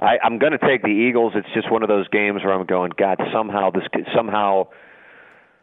[0.00, 1.32] I, I'm going to take the Eagles.
[1.34, 4.68] It's just one of those games where I'm going, God, somehow this could- somehow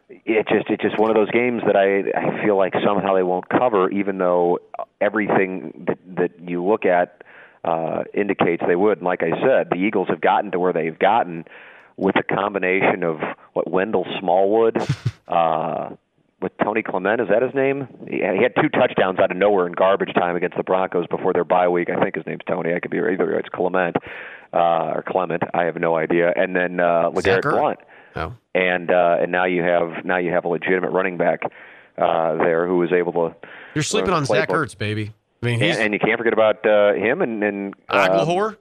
[0.08, 3.24] it just it's just one of those games that I I feel like somehow they
[3.24, 4.60] won't cover, even though
[5.00, 7.24] everything that that you look at
[7.64, 8.98] uh, indicates they would.
[8.98, 11.44] And like I said, the Eagles have gotten to where they've gotten
[11.96, 13.18] with a combination of
[13.52, 14.76] what Wendell Smallwood.
[15.28, 15.96] Uh,
[16.40, 17.88] with Tony Clement, is that his name?
[18.08, 21.32] He he had two touchdowns out of nowhere in garbage time against the Broncos before
[21.32, 21.88] their bye week.
[21.90, 22.72] I think his name's Tony.
[22.74, 23.96] I could be either it's Clement
[24.52, 25.42] uh, or Clement.
[25.52, 26.32] I have no idea.
[26.36, 27.42] And then uh, LeGarrette.
[27.42, 27.78] Blount,
[28.14, 28.34] Oh.
[28.54, 31.40] and uh, and now you have now you have a legitimate running back
[31.98, 33.34] uh, there who was able to.
[33.74, 34.48] You're sleeping on the Zach.
[34.50, 35.12] Ertz, baby.
[35.42, 38.58] I mean, And, and you can't forget about uh, him and and uh, Agholor.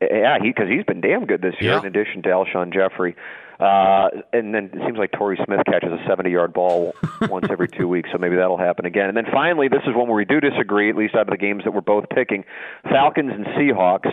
[0.00, 1.72] Yeah, he because he's been damn good this year.
[1.72, 1.80] Yeah.
[1.80, 3.14] In addition to Alshon Jeffery,
[3.58, 6.94] uh, and then it seems like Torrey Smith catches a seventy-yard ball
[7.28, 9.08] once every two weeks, so maybe that'll happen again.
[9.08, 11.36] And then finally, this is one where we do disagree, at least out of the
[11.36, 12.44] games that we're both picking:
[12.84, 14.10] Falcons and Seahawks.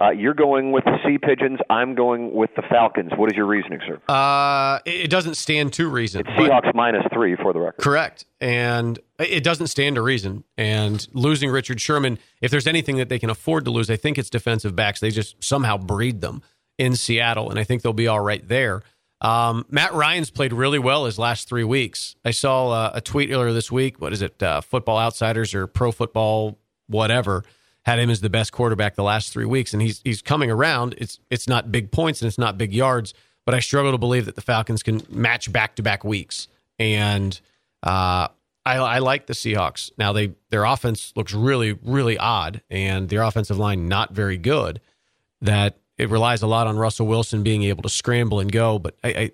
[0.00, 1.60] Uh, you're going with the Sea Pigeons.
[1.70, 3.12] I'm going with the Falcons.
[3.16, 4.00] What is your reasoning, sir?
[4.12, 6.22] Uh, it doesn't stand to reason.
[6.22, 7.80] It's Seahawks minus three for the record.
[7.80, 8.26] Correct.
[8.40, 10.44] And it doesn't stand to reason.
[10.58, 14.18] And losing Richard Sherman, if there's anything that they can afford to lose, I think
[14.18, 15.00] it's defensive backs.
[15.00, 16.42] They just somehow breed them
[16.76, 18.82] in Seattle, and I think they'll be all right there.
[19.20, 22.16] Um, Matt Ryan's played really well his last three weeks.
[22.24, 24.00] I saw uh, a tweet earlier this week.
[24.00, 24.42] What is it?
[24.42, 27.44] Uh, Football Outsiders or Pro Football, whatever,
[27.84, 30.94] had him as the best quarterback the last three weeks, and he's he's coming around.
[30.98, 34.24] It's it's not big points and it's not big yards, but I struggle to believe
[34.26, 36.48] that the Falcons can match back to back weeks.
[36.78, 37.38] And
[37.82, 38.28] uh,
[38.66, 39.92] I, I like the Seahawks.
[39.98, 44.80] Now they their offense looks really really odd, and their offensive line not very good.
[45.42, 48.96] That it relies a lot on Russell Wilson being able to scramble and go, but
[49.04, 49.32] I, I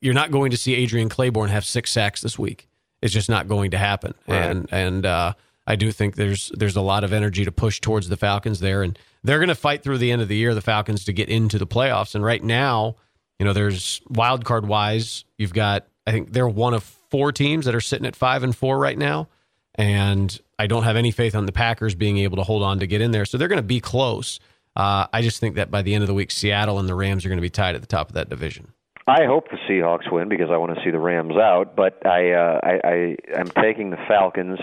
[0.00, 2.68] you're not going to see Adrian Clayborn have six sacks this week.
[3.00, 4.14] It's just not going to happen.
[4.26, 5.34] And and uh,
[5.66, 8.82] I do think there's there's a lot of energy to push towards the Falcons there,
[8.82, 11.28] and they're going to fight through the end of the year, the Falcons, to get
[11.28, 12.14] into the playoffs.
[12.14, 12.96] And right now,
[13.38, 17.64] you know, there's wild card wise, you've got I think they're one of four teams
[17.64, 19.28] that are sitting at five and four right now,
[19.74, 22.86] and I don't have any faith on the Packers being able to hold on to
[22.86, 23.24] get in there.
[23.24, 24.40] So they're going to be close.
[24.76, 27.24] Uh, I just think that by the end of the week, Seattle and the Rams
[27.24, 28.72] are going to be tied at the top of that division.
[29.06, 32.32] I hope the Seahawks win because I want to see the Rams out, but I
[32.32, 34.58] uh, I, I I'm taking the Falcons.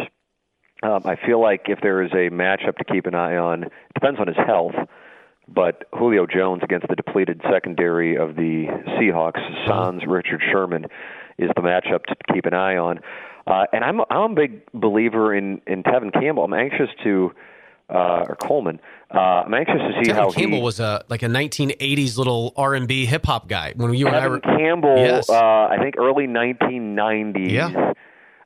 [0.84, 3.72] Um, I feel like if there is a matchup to keep an eye on, it
[3.94, 4.74] depends on his health.
[5.48, 8.66] But Julio Jones against the depleted secondary of the
[8.98, 10.86] Seahawks, Sans Richard Sherman,
[11.38, 13.00] is the matchup to keep an eye on.
[13.46, 16.44] Uh, and I'm I'm a big believer in in Tevin Campbell.
[16.46, 17.32] I'm anxious to
[17.90, 18.80] uh, or Coleman.
[19.14, 22.54] Uh, I'm anxious to see Tevin how Campbell he, was a like a 1980s little
[22.56, 24.40] R&B hip hop guy when you and I were.
[24.40, 25.30] Campbell, Yes.
[25.30, 27.52] uh, I think early 1990s.
[27.52, 27.94] Yeah.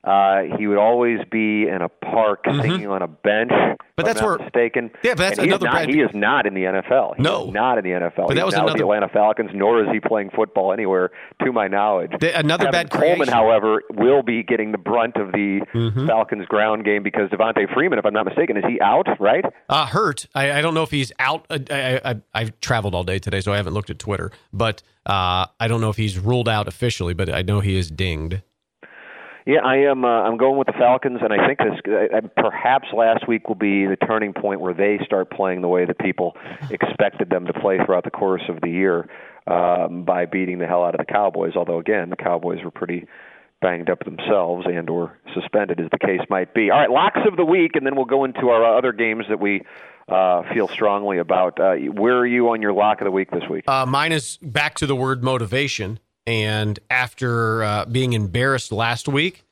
[0.06, 3.50] Uh, he would always be in a park singing on a bench.
[3.50, 3.72] Mm-hmm.
[3.96, 4.90] But that's where- mistaken.
[5.02, 7.14] Yeah, but that's And he is another not, Brad- He is not in the NFL.
[7.16, 7.48] He No.
[7.48, 8.28] is not in the NFL.
[8.28, 11.10] But that was not with another- the Atlanta Falcons, nor is he playing football anywhere,
[11.44, 12.12] to my knowledge.
[12.20, 13.34] The- another Kevin bad Coleman, creation.
[13.34, 16.06] however, will be getting the brunt of the Mm-hmm.
[16.06, 19.06] Falcons ground game because Devonta Freeman, if I'm not mistaken, is he out?
[19.18, 19.44] Right?
[19.68, 20.26] Uh, hurt.
[20.34, 21.46] I, I don't know if he's out.
[21.50, 24.30] I, I, I've traveled all day today, so I haven't looked at Twitter.
[24.52, 27.90] But uh, I don't know if he's ruled out officially, but I know he is
[27.90, 28.42] dinged.
[29.46, 30.04] Yeah, I am.
[30.04, 33.54] Uh, I'm going with the Falcons, and I think this uh, perhaps last week will
[33.54, 36.36] be the turning point where they start playing the way that people
[36.68, 39.08] expected them to play throughout the course of the year
[39.46, 41.52] um, by beating the hell out of the Cowboys.
[41.54, 43.06] Although again, the Cowboys were pretty
[43.62, 46.72] banged up themselves and or suspended, as the case might be.
[46.72, 49.38] All right, locks of the week, and then we'll go into our other games that
[49.38, 49.62] we
[50.08, 51.60] uh, feel strongly about.
[51.60, 53.64] Uh, where are you on your lock of the week this week?
[53.68, 56.00] Uh, mine is back to the word motivation.
[56.26, 59.44] And after uh, being embarrassed last week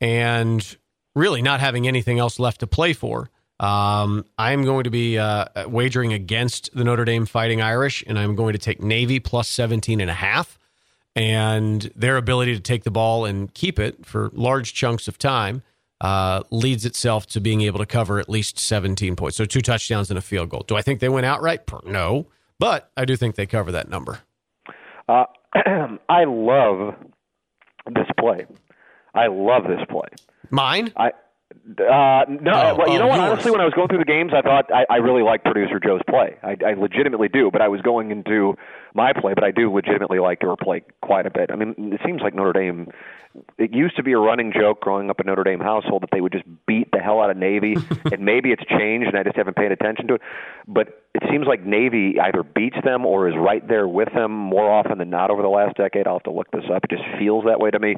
[0.00, 0.76] and
[1.14, 5.68] really not having anything else left to play for, um, I'm going to be uh,
[5.68, 10.00] wagering against the Notre Dame Fighting Irish, and I'm going to take Navy plus 17
[10.00, 10.58] and a half.
[11.14, 15.62] And their ability to take the ball and keep it for large chunks of time
[16.00, 19.36] uh, leads itself to being able to cover at least 17 points.
[19.36, 20.64] So two touchdowns and a field goal.
[20.66, 21.60] Do I think they went outright?
[21.84, 22.26] No,
[22.58, 24.20] but I do think they cover that number.
[25.08, 25.24] Uh,
[26.08, 26.94] I love
[27.86, 28.46] this play.
[29.14, 30.08] I love this play.
[30.50, 30.92] Mine?
[30.96, 31.12] I
[31.78, 33.16] uh, no, Oh, you oh, know what?
[33.18, 33.30] yours.
[33.30, 35.78] Honestly, when I was going through the games, I thought I, I really liked producer
[35.78, 36.36] Joe's play.
[36.42, 38.56] I, I legitimately do, but I was going into
[38.94, 41.50] my play, but I do legitimately like your play quite a bit.
[41.52, 42.88] I mean, it seems like Notre Dame.
[43.58, 46.20] It used to be a running joke growing up in Notre Dame household that they
[46.20, 47.76] would just beat the hell out of Navy,
[48.12, 50.20] and maybe it's changed, and I just haven't paid attention to it.
[50.68, 54.70] But it seems like Navy either beats them or is right there with them more
[54.70, 56.06] often than not over the last decade.
[56.06, 56.84] I'll have to look this up.
[56.84, 57.96] It just feels that way to me.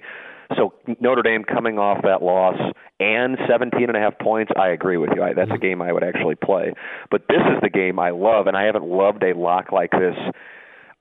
[0.57, 2.57] So Notre Dame coming off that loss
[3.01, 5.23] and 17 and a half points, I agree with you.
[5.23, 6.73] I, that's a game I would actually play.
[7.11, 10.17] But this is the game I love, and I haven't loved a lock like this.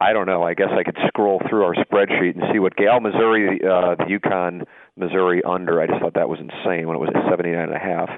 [0.03, 0.43] I don't know.
[0.43, 4.19] I guess I could scroll through our spreadsheet and see what Gal Missouri, uh, the
[4.19, 4.65] UConn
[4.97, 5.81] Missouri under.
[5.81, 8.09] I just thought that was insane when it was at 79 and a half.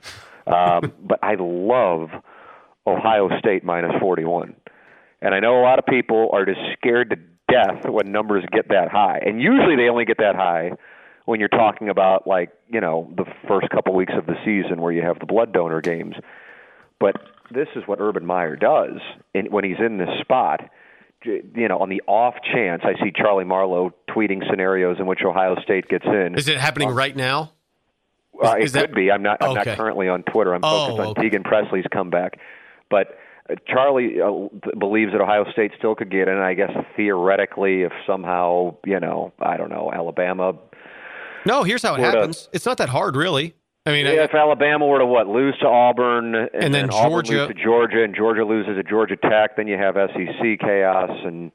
[0.48, 2.10] Um, but I love
[2.88, 4.56] Ohio State minus 41.
[5.22, 7.18] And I know a lot of people are just scared to
[7.48, 9.20] death when numbers get that high.
[9.24, 10.72] And usually they only get that high
[11.26, 14.92] when you're talking about like, you know, the first couple weeks of the season where
[14.92, 16.16] you have the blood donor games.
[17.00, 17.16] But
[17.52, 18.98] this is what Urban Meyer does
[19.36, 20.62] in, when he's in this spot.
[21.26, 25.56] You know, on the off chance, I see Charlie Marlowe tweeting scenarios in which Ohio
[25.64, 26.36] State gets in.
[26.38, 27.52] Is it happening right now?
[28.42, 29.12] Uh, it that- could be.
[29.12, 29.38] I'm not.
[29.42, 29.70] I'm Okay.
[29.72, 30.54] not currently on Twitter.
[30.54, 31.22] I'm Oh, focused on okay.
[31.24, 32.38] Tegan Presley's comeback,
[32.90, 33.18] but
[33.50, 36.38] uh, Charlie uh, believes that Ohio State still could get in.
[36.38, 40.54] I guess theoretically, if somehow you know, I don't know, Alabama.
[41.46, 42.50] No, here's how it to- happens.
[42.54, 43.54] It's not that hard, really.
[43.86, 47.24] I mean, I- if Alabama were to what lose to Auburn and, And then Auburn
[47.26, 51.52] Georgia- to Georgia and Georgia loses to Georgia Tech, then you have SEC chaos and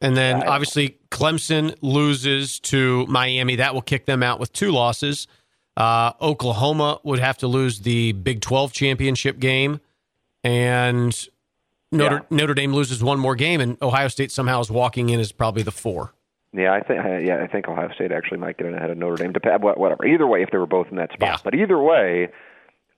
[0.00, 3.54] and then obviously Clemson loses to Miami.
[3.56, 5.28] That will kick them out with two losses.
[5.76, 9.80] Uh, Oklahoma would have to lose the Big 12 championship game.
[10.44, 11.16] And
[11.92, 12.36] Notre, Yeah.
[12.36, 15.62] Notre Dame loses one more game, and Ohio State somehow is walking in as probably
[15.62, 16.12] the four.
[16.52, 18.98] Yeah, I think uh, yeah, I think Ohio State actually might get in ahead of
[18.98, 19.32] Notre Dame.
[19.32, 20.06] Dep- wha- whatever.
[20.06, 21.28] Either way, if they were both in that spot.
[21.28, 21.36] Yeah.
[21.42, 22.28] But either way,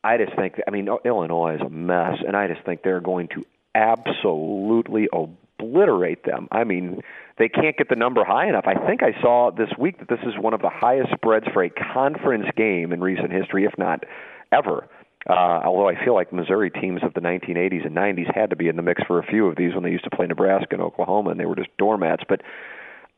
[0.03, 0.61] I just think.
[0.67, 6.25] I mean, Illinois is a mess, and I just think they're going to absolutely obliterate
[6.25, 6.49] them.
[6.51, 7.01] I mean,
[7.39, 8.65] they can't get the number high enough.
[8.67, 11.63] I think I saw this week that this is one of the highest spreads for
[11.63, 14.05] a conference game in recent history, if not
[14.53, 14.89] ever.
[15.29, 18.69] Uh, although I feel like Missouri teams of the 1980s and 90s had to be
[18.69, 20.83] in the mix for a few of these when they used to play Nebraska and
[20.83, 22.25] Oklahoma, and they were just doormats.
[22.29, 22.43] But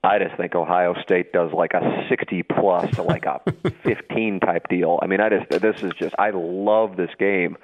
[0.05, 3.41] I just think Ohio State does like a 60 plus to like a
[3.83, 4.99] 15 type deal.
[5.03, 7.57] I mean, I just this is just I love this game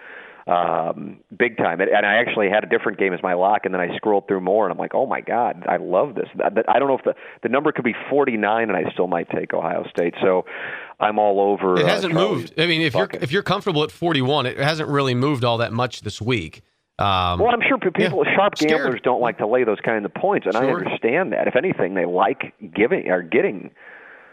[0.47, 1.81] um, big time.
[1.81, 4.27] And, and I actually had a different game as my lock, and then I scrolled
[4.27, 6.29] through more, and I'm like, oh my god, I love this.
[6.37, 9.31] That- I don't know if the the number could be 49, and I still might
[9.31, 10.14] take Ohio State.
[10.21, 10.45] So
[10.99, 11.79] I'm all over.
[11.79, 12.61] It uh, hasn't Charlie's moved.
[12.61, 15.73] I mean, if you're if you're comfortable at 41, it hasn't really moved all that
[15.73, 16.62] much this week.
[17.03, 18.35] Um, Well, I'm sure people, Yeah.
[18.35, 18.71] sharp Scared.
[18.81, 21.49] gamblers, don't like to lay those kind of points, and I understand that.
[21.49, 23.71] If anything, they like giving or getting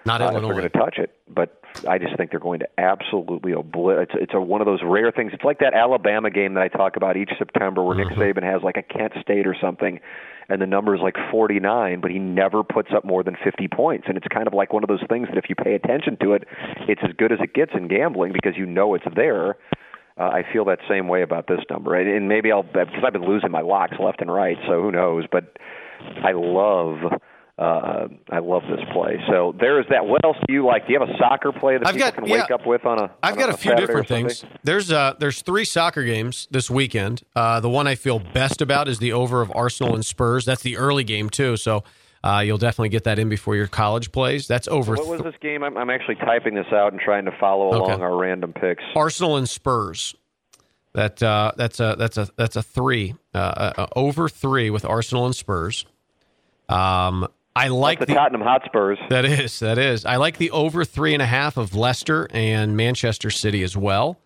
[0.05, 1.11] not uh, if they're going to touch it.
[1.27, 4.09] But I just think they're going to absolutely obliterate.
[4.11, 5.31] It's, it's a, one of those rare things.
[5.33, 8.19] It's like that Alabama game that I talk about each September, where Mm-hmm.
[8.19, 9.99] Nick Saban has like a Kent State or something,
[10.47, 14.05] and the number is like 49, but he never puts up more than 50 points.
[14.07, 16.33] And it's kind of like one of those things that if you pay attention to
[16.33, 16.43] it,
[16.87, 19.55] it's as good as it gets in gambling because you know it's there.
[20.19, 23.13] Uh, I feel that same way about this number, and, and maybe I'll because I've
[23.13, 25.25] been losing my locks left and right, so who knows?
[25.31, 25.57] But
[26.23, 26.97] I love.
[27.57, 29.17] Uh, I love this play.
[29.29, 30.05] So there is that.
[30.05, 30.87] What else do you like?
[30.87, 32.41] Do you have a soccer play that I've people got- can yeah.
[32.43, 33.11] wake up with on a?
[33.21, 34.45] I've on got a a few Saturday different things.
[34.63, 37.23] There's uh there's three soccer games this weekend.
[37.35, 40.45] Uh, the one I feel best about is the over of Arsenal and Spurs.
[40.45, 41.83] That's the early game too, so
[42.23, 44.47] uh, you'll definitely get that in before your college plays.
[44.47, 44.95] That's over.
[44.95, 45.63] What was th- this game?
[45.63, 47.77] I'm, I'm actually typing this out and trying to follow Okay.
[47.93, 48.83] along our random picks.
[48.95, 50.15] Arsenal and Spurs.
[50.93, 53.37] That uh, that's a that's a that's a three uh,
[53.77, 55.85] uh, over three with Arsenal and Spurs.
[56.67, 58.97] Um, I like the, the Tottenham Hotspurs.
[59.09, 60.05] That is, that is.
[60.05, 64.17] I like the over three and a half of Leicester and Manchester City as well,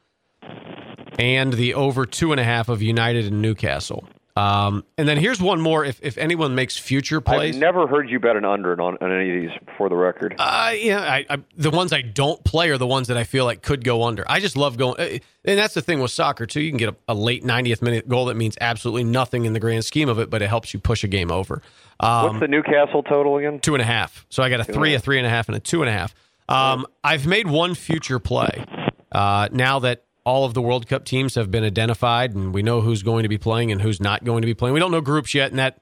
[1.20, 4.06] and the over two and a half of United and Newcastle.
[4.36, 5.86] Um, and then here's one more.
[5.86, 9.12] If if anyone makes future plays, I've never heard you bet an under on, on
[9.12, 10.36] any of these for the record.
[10.40, 13.46] uh, yeah, I, I, the ones I don't play are the ones that I feel
[13.46, 14.24] like could go under.
[14.28, 16.62] I just love going, uh, and that's the thing with soccer too.
[16.62, 19.60] You can get a, a late 90th minute goal that means absolutely nothing in the
[19.60, 21.62] grand scheme of it, but it helps you push a game over.
[22.00, 23.60] Um, What's the Newcastle total again?
[23.60, 24.26] two and a half.
[24.30, 25.94] So I got a three, a three and a half, and a two and a
[25.94, 26.16] half.
[26.50, 28.66] Um, I've made one future play
[29.12, 32.82] uh, now that all of the World Cup teams have been identified and we know
[32.82, 34.74] who's going to be playing and who's not going to be playing.
[34.74, 35.80] We don't know groups yet, and that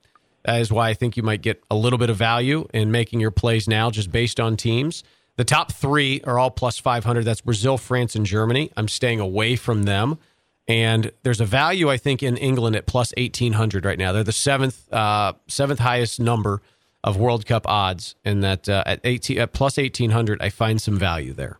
[0.47, 3.31] is why I think you might get a little bit of value in making your
[3.31, 5.03] plays now just based on teams.
[5.37, 7.23] The top three are all plus 500.
[7.23, 8.71] That's Brazil, France, and Germany.
[8.75, 10.17] I'm staying away from them.
[10.67, 14.11] And there's a value, I think, in England at plus 1800 right now.
[14.11, 16.61] They're the seventh, uh, seventh highest number
[17.03, 20.97] of World Cup odds, and that uh, at 18, at plus 1800, I find some
[20.97, 21.59] value there.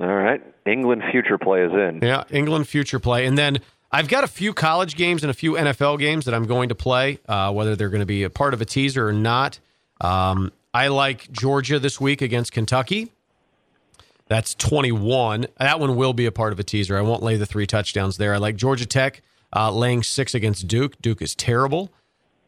[0.00, 0.42] All right.
[0.66, 2.00] England future play is in.
[2.02, 3.58] Yeah, England future play, and then
[3.92, 6.74] I've got a few college games and a few NFL games that I'm going to
[6.74, 9.58] play, uh, whether they're going to be a part of a teaser or not.
[10.00, 13.12] Um, I like Georgia this week against Kentucky.
[14.28, 15.46] That's 21.
[15.58, 16.96] That one will be a part of a teaser.
[16.96, 18.34] I won't lay the three touchdowns there.
[18.34, 19.22] I like Georgia Tech
[19.54, 21.00] uh, laying six against Duke.
[21.00, 21.92] Duke is terrible.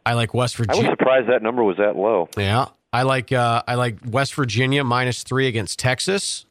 [0.04, 0.82] I like West Virginia.
[0.82, 2.28] I was surprised that number was that low.
[2.36, 6.46] Yeah, I like uh, I like West Virginia minus three against Texas.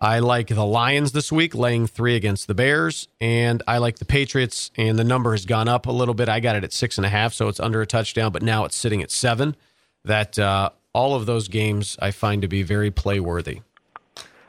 [0.00, 4.04] I like the Lions this week laying three against the Bears, and I like the
[4.04, 4.70] Patriots.
[4.76, 6.28] And the number has gone up a little bit.
[6.28, 8.64] I got it at six and a half, so it's under a touchdown, but now
[8.64, 9.56] it's sitting at seven.
[10.04, 13.60] That uh, all of those games I find to be very play worthy.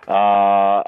[0.08, 0.12] Uh,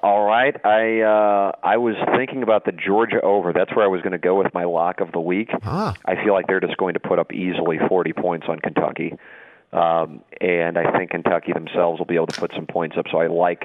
[0.04, 0.56] all right.
[0.64, 3.52] I uh, I was thinking about the Georgia over.
[3.52, 5.50] That's where I was going to go with my lock of the week.
[5.64, 5.96] Ah.
[6.06, 9.14] I feel like they're just going to put up easily 40 points on Kentucky,
[9.74, 13.06] um, and I think Kentucky themselves will be able to put some points up.
[13.12, 13.64] So I like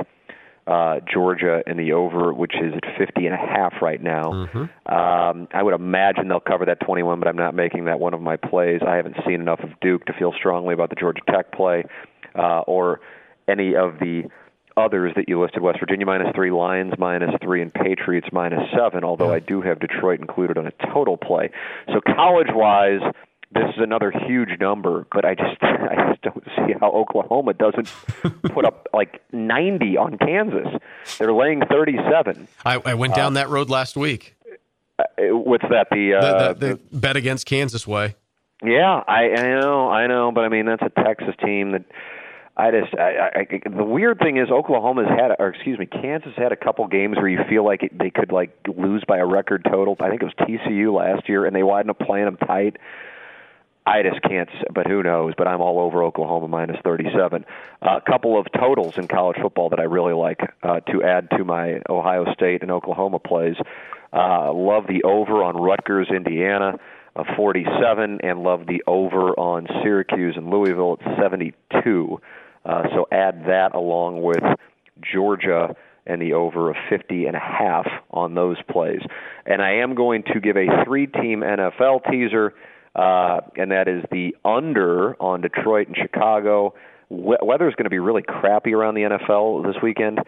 [0.67, 4.31] uh, Georgia in the over, which is at 50 and a half right now.
[4.87, 8.21] Um, I would imagine they'll cover that 21, but I'm not making that one of
[8.21, 8.81] my plays.
[8.87, 11.85] I haven't seen enough of Duke to feel strongly about the Georgia Tech play
[12.39, 13.01] uh, or
[13.49, 14.25] any of the
[14.77, 19.05] others that you listed West Virginia minus three, Lions minus three, and Patriots minus seven,
[19.05, 21.51] although I do have Detroit included on a total play.
[21.89, 23.01] So college wise,
[23.55, 27.93] this is another huge number, but I just I just don't see how Oklahoma doesn't
[28.43, 30.69] put up like 90 on Kansas.
[31.19, 32.49] They're laying 37.
[32.65, 34.37] I, I went down that road last week.
[34.99, 35.05] Uh,
[35.37, 35.89] what's that?
[35.91, 38.17] The, uh, The, the, the bet against Kansas way.
[38.65, 41.85] Yeah, I, I know, I know, but I mean that's a Texas team that
[42.57, 46.53] I just I, I, the weird thing is Oklahoma's had or excuse me Kansas had
[46.53, 49.67] a couple games where you feel like it, they could like lose by a record
[49.69, 49.97] total.
[50.01, 52.77] I think it was TCU last year, and they wind up playing them tight.
[53.85, 55.35] I just can't, but who knows?
[55.37, 57.45] But I'm all over Oklahoma minus 37.
[57.83, 61.45] A couple of totals in college football that I really like uh, to add to
[61.45, 63.57] my Ohio State and Oklahoma plays.
[64.13, 66.79] Uh, love the over on Rutgers, Indiana,
[67.17, 72.21] uh, 47, and love the over on Syracuse and Louisville at 72.
[72.65, 74.45] Uh, so add that along with
[75.01, 75.75] Georgia
[76.07, 79.01] and the over of 50 and a half on those plays.
[79.47, 82.55] And I am going to give a three-team NFL teaser,
[82.95, 86.75] uh, and that is the under on Detroit and Chicago.
[87.09, 90.21] We- weather's going to be really crappy around the NFL this weekend,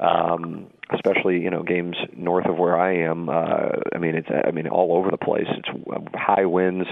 [0.00, 3.28] um, especially you know games north of where I am.
[3.28, 5.46] Uh, I mean, it's I mean all over the place.
[5.48, 6.88] It's uh, high winds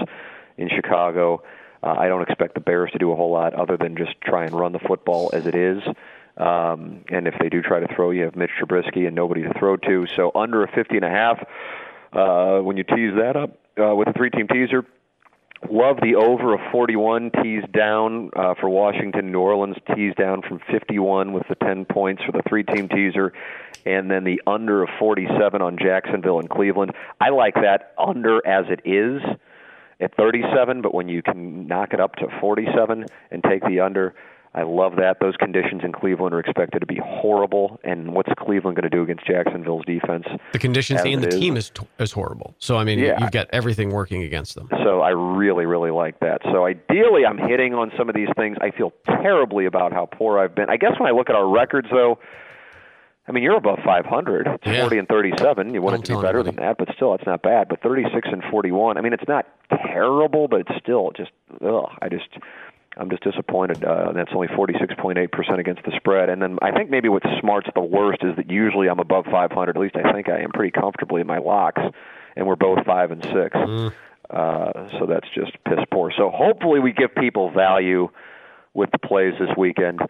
[0.57, 1.43] in Chicago.
[1.83, 4.45] Uh, I don't expect the Bears to do a whole lot other than just try
[4.45, 5.81] and run the football as it is.
[6.37, 9.53] Um, and if they do try to throw, you have Mitch Trubisky and nobody to
[9.57, 10.07] throw to.
[10.15, 11.43] So under a 50 and a half,
[12.13, 14.85] uh, when you tease that up uh, with a three-team teaser,
[15.69, 19.31] Love the over of 41 tees down uh, for Washington.
[19.31, 23.31] New Orleans tees down from 51 with the 10 points for the three team teaser.
[23.85, 26.93] And then the under of 47 on Jacksonville and Cleveland.
[27.19, 29.21] I like that under as it is
[29.99, 34.15] at 37, but when you can knock it up to 47 and take the under,
[34.53, 35.17] I love that.
[35.21, 37.79] Those conditions in Cleveland are expected to be horrible.
[37.85, 40.25] And what's Cleveland going to do against Jacksonville's defense?
[40.51, 41.35] The conditions and the is.
[41.39, 42.53] team is is horrible.
[42.59, 43.17] So I mean, Yeah.
[43.21, 44.67] you've got everything working against them.
[44.83, 46.41] So I really, really like that.
[46.51, 48.57] So ideally, I'm hitting on some of these things.
[48.59, 50.69] I feel terribly about how poor I've been.
[50.69, 52.19] I guess when I look at our records, though,
[53.27, 54.47] I mean, you're above 500.
[54.47, 54.81] It's Yeah.
[54.81, 55.73] 40 and 37.
[55.73, 56.55] You want Don't it to be better anybody.
[56.57, 57.69] than that, but still, it's not bad.
[57.69, 58.97] But 36 and 41.
[58.97, 59.45] I mean, it's not
[59.93, 61.31] terrible, but it's still just.
[61.65, 62.27] Ugh, I just.
[62.97, 63.83] I'm just disappointed.
[63.83, 66.29] Uh, that's only 46.8% against the spread.
[66.29, 69.75] And then I think maybe what smarts the worst is that usually I'm above 500.
[69.75, 71.81] At least I think I am pretty comfortably in my locks,
[72.35, 73.55] and we're both five and six.
[74.29, 76.11] Uh, so that's just piss poor.
[76.17, 78.09] So hopefully we give people value
[78.73, 80.01] with the plays this weekend,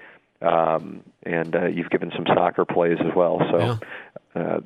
[0.41, 3.41] um, and uh, you've given some soccer plays as well.
[3.51, 3.57] So.
[3.59, 3.77] Yeah.
[4.33, 4.59] Uh,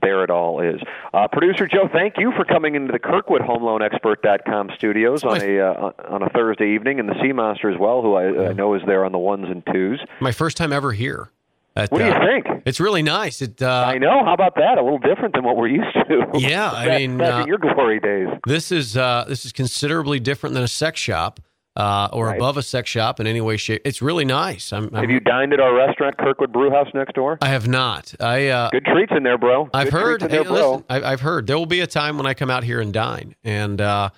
[0.00, 0.80] there it all is.
[1.12, 5.92] Uh, Producer Joe, thank you for coming into the Kirkwood HomeLoanExpert.com studios on a uh,
[6.08, 8.82] on a Thursday evening, and the Sea Monster as well, who I, I know is
[8.86, 10.00] there on the ones and twos.
[10.20, 11.30] My first time ever here.
[11.74, 12.62] At, What do you uh, think?
[12.66, 13.40] It's really nice.
[13.40, 14.24] It uh, I know.
[14.24, 14.76] How about that?
[14.76, 16.38] A little different than what we're used to.
[16.38, 18.28] Yeah, I mean, uh, your glory days.
[18.46, 21.40] This is uh, this is considerably different than a sex shop
[21.76, 22.36] uh, or Right.
[22.36, 23.82] above a sex shop in any way, shape.
[23.84, 24.72] It's really nice.
[24.72, 27.38] I'm, I'm, Have you dined at our restaurant, Kirkwood Brew House, next door?
[27.40, 28.14] I have not.
[28.20, 29.70] I uh, Good treats in there, bro.
[29.72, 30.20] I've Good heard.
[30.20, 30.70] there, hey, bro.
[30.72, 32.92] listen, I, I've heard there will be a time when I come out here and
[32.92, 34.10] dine, and uh,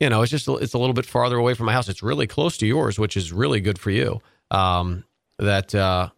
[0.00, 1.88] you know, it's just it's a little bit farther away from my house.
[1.88, 4.20] It's really close to yours, which is really good for you.
[4.50, 5.04] Um,
[5.38, 6.10] that uh,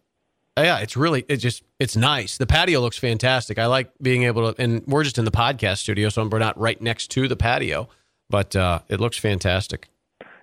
[0.57, 2.37] yeah, it's really it just it's nice.
[2.37, 3.57] The patio looks fantastic.
[3.59, 6.57] I like being able to, and we're just in the podcast studio, so we're not
[6.59, 7.87] right next to the patio,
[8.29, 9.87] but uh, it looks fantastic.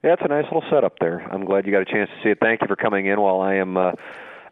[0.05, 1.21] Yeah, it's a nice little setup there.
[1.33, 2.39] I'm glad you got a chance to see it.
[2.41, 3.93] Thank you for coming in while I am uh,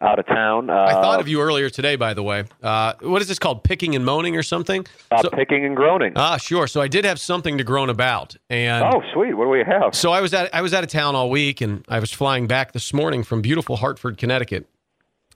[0.01, 0.71] out of town.
[0.71, 2.45] Uh, I thought of you earlier today, by the way.
[2.63, 3.65] Uh, what is this called?
[3.65, 4.87] Picking and moaning or something?
[5.11, 6.13] uh, So- picking and groaning.
[6.15, 6.69] ah, sure.
[6.69, 9.35] So I did have something to groan about, and oh, sweet.
[9.35, 9.93] What do we have?
[9.95, 12.47] So I was at I was out of town all week, and I was flying
[12.47, 14.69] back this morning from beautiful Hartford, Connecticut,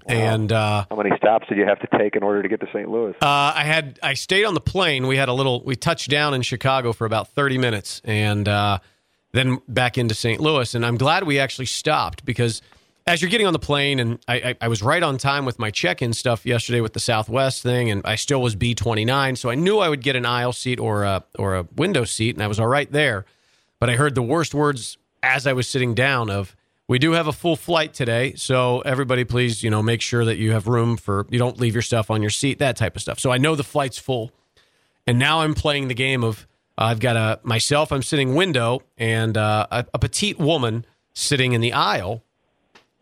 [0.06, 2.66] and uh, How many stops did you have to take in order to get to
[2.72, 2.88] St.
[2.88, 3.14] Louis?
[3.20, 5.08] uh, I had I stayed on the plane.
[5.08, 8.78] We had a little we touched down in Chicago for about thirty minutes, and uh,
[9.34, 10.40] then back into St.
[10.40, 10.74] Louis.
[10.74, 12.62] And I'm glad we actually stopped because
[13.06, 15.58] as you're getting on the plane, and I, I, I was right on time with
[15.58, 19.56] my check-in stuff yesterday with the Southwest thing, and I still was B29, so I
[19.56, 22.46] knew I would get an aisle seat or a or a window seat, and I
[22.46, 23.26] was all right there.
[23.80, 26.56] But I heard the worst words as I was sitting down of
[26.86, 30.36] we do have a full flight today, so everybody please, you know, make sure that
[30.36, 33.02] you have room for you don't leave your stuff on your seat, that type of
[33.02, 33.18] stuff.
[33.18, 34.30] So I know the flight's full.
[35.06, 36.46] And now I'm playing the game of
[36.76, 41.60] I've got a myself, I'm sitting window, and uh, a, a petite woman sitting in
[41.60, 42.22] the aisle,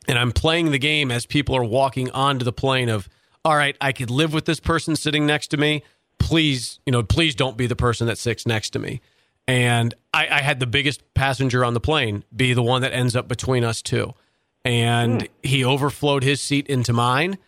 [0.06, 3.08] and I'm playing the game as people are walking onto the plane of,
[3.44, 5.82] all right, I could live with this person sitting next to me.
[6.18, 9.00] Please, you know, please don't be the person that sits next to me.
[9.48, 13.16] And I, I had the biggest passenger on the plane be the one that ends
[13.16, 14.12] up between us two.
[14.64, 17.38] And he overflowed his seat into mine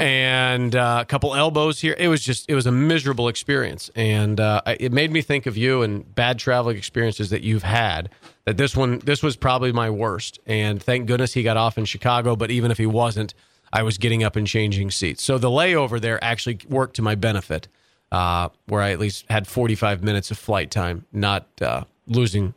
[0.00, 1.94] and uh, a couple elbows here.
[1.98, 3.90] It was just, it was a miserable experience.
[3.94, 8.10] And uh, it made me think of you and bad traveling experiences that you've had.
[8.44, 10.38] That this one, this was probably my worst.
[10.46, 12.36] And thank goodness he got off in Chicago.
[12.36, 13.34] But even if he wasn't,
[13.72, 15.22] I was getting up and changing seats.
[15.22, 17.68] So the layover there actually worked to my benefit,
[18.12, 22.54] uh, where I at least had 45 minutes of flight time, not uh, losing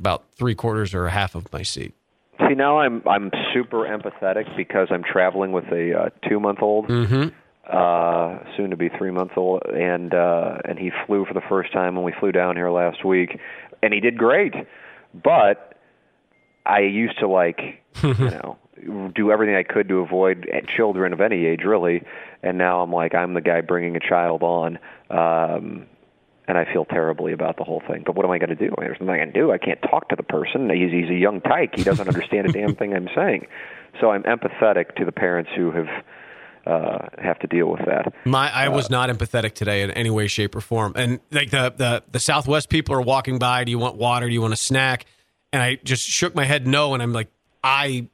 [0.00, 1.94] about three quarters or a half of my seat.
[2.40, 6.88] See, now I'm I'm super empathetic because I'm traveling with a uh, two month old,
[6.88, 7.28] Mm-hmm.
[7.70, 11.72] uh, soon to be three months old, and uh, and he flew for the first
[11.72, 13.38] time when we flew down here last week,
[13.82, 14.54] and he did great,
[15.14, 15.76] but
[16.66, 17.60] I used to like
[18.02, 18.58] you know
[19.14, 22.02] do everything I could to avoid children of any age really,
[22.42, 24.78] and now I'm like I'm the guy bringing a child on.
[25.10, 25.86] Um,
[26.46, 28.02] and I feel terribly about the whole thing.
[28.04, 28.74] But what am I going to do?
[28.78, 29.52] There's nothing I can do.
[29.52, 30.68] I can't talk to the person.
[30.70, 31.74] He's he's a young tyke.
[31.74, 33.46] He doesn't understand a damn thing I'm saying.
[34.00, 35.88] So I'm empathetic to the parents who have
[36.66, 38.12] uh, have to deal with that.
[38.24, 40.94] My, I was not empathetic today in any way, shape, or form.
[40.96, 43.64] And like the, the the Southwest people are walking by.
[43.64, 44.26] Do you want water?
[44.26, 45.06] Do you want a snack?
[45.52, 46.94] And I just shook my head no.
[46.94, 47.28] And I'm like,
[47.62, 48.08] I,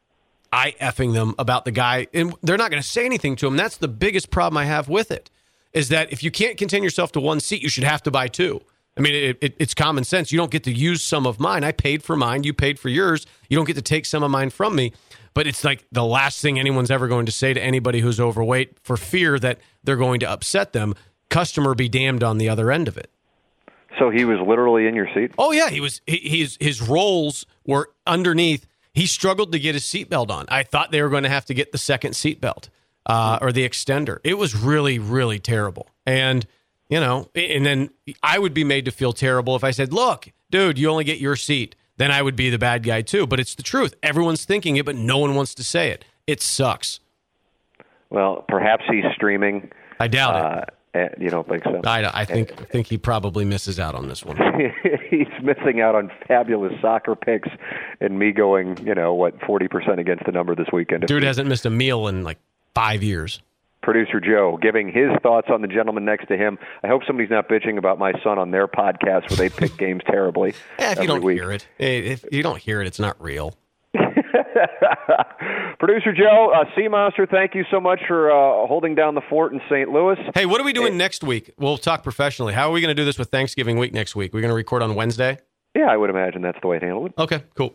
[0.53, 3.57] I effing them about the guy, and they're not going to say anything to him.
[3.57, 5.31] That's the biggest problem I have with it,
[5.73, 8.29] is that if you can't contain yourself to one seat, you should have to buy
[8.29, 8.61] two.
[8.97, 10.33] I mean, it, it, it's common sense.
[10.33, 11.65] You don't get to use some of mine.
[11.65, 12.43] I paid for mine.
[12.43, 13.25] You paid for yours.
[13.49, 14.93] You don't get to take some of mine from me.
[15.33, 18.79] But it's like the last thing anyone's ever going to say to anybody who's overweight
[18.83, 20.95] for fear that they're going to upset them.
[21.29, 23.11] Customer be damned on the other end of it.
[23.99, 25.33] So he was literally in your seat.
[25.39, 26.01] Oh yeah, he was.
[26.07, 28.67] He, his his rolls were underneath.
[28.93, 30.47] He struggled to get his seatbelt on.
[30.49, 32.69] I thought they were going to have to get the second seatbelt
[33.07, 34.19] uh, or the extender.
[34.25, 35.89] It was really really terrible.
[36.07, 36.47] And
[36.89, 37.91] you know, and then
[38.23, 41.19] I would be made to feel terrible if I said, "Look, dude, you only get
[41.19, 43.27] your seat." Then I would be the bad guy too.
[43.27, 43.95] But it's the truth.
[44.03, 46.05] Everyone's thinking it, but no one wants to say it.
[46.27, 47.01] It sucks.
[48.09, 49.71] Well, perhaps he's streaming.
[50.01, 50.45] I doubt it.
[50.45, 51.81] Uh, and you don't think so?
[51.85, 54.37] I, I think I think he probably misses out on this one.
[55.11, 57.49] he's missing out on fabulous soccer picks
[58.01, 61.07] and me going, you know, what, 40% against the number this weekend.
[61.07, 62.39] Dude hasn't missed a meal in like
[62.75, 63.41] five years.
[63.83, 66.59] Producer Joe giving his thoughts on the gentleman next to him.
[66.83, 70.03] I hope somebody's not bitching about my son on their podcast where they pick games
[70.07, 71.39] terribly Yeah, if you don't week.
[71.39, 73.57] hear it, if you don't hear it, it's not real.
[75.79, 79.53] Producer Joe, uh, Sea Monster, thank you so much for uh, holding down the fort
[79.53, 79.89] in St.
[79.91, 80.19] Louis.
[80.35, 81.53] Hey, what are we doing next week?
[81.59, 82.53] We'll talk professionally.
[82.53, 84.35] How are we going to do this with Thanksgiving week next week?
[84.35, 85.39] We're going to record on Wednesday.
[85.75, 87.15] Yeah, I would imagine that's the way to handle it.
[87.17, 87.75] Okay, cool.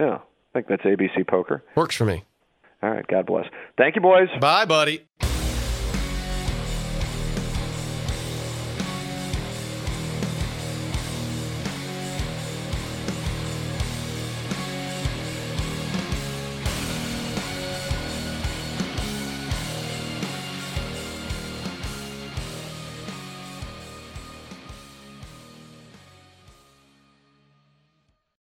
[0.00, 0.16] Yeah.
[0.16, 1.62] I think that's ABC Poker.
[1.76, 2.24] Works for me.
[2.82, 3.06] All right.
[3.06, 3.46] God bless.
[3.76, 4.28] Thank you, boys.
[4.40, 5.06] Bye, buddy.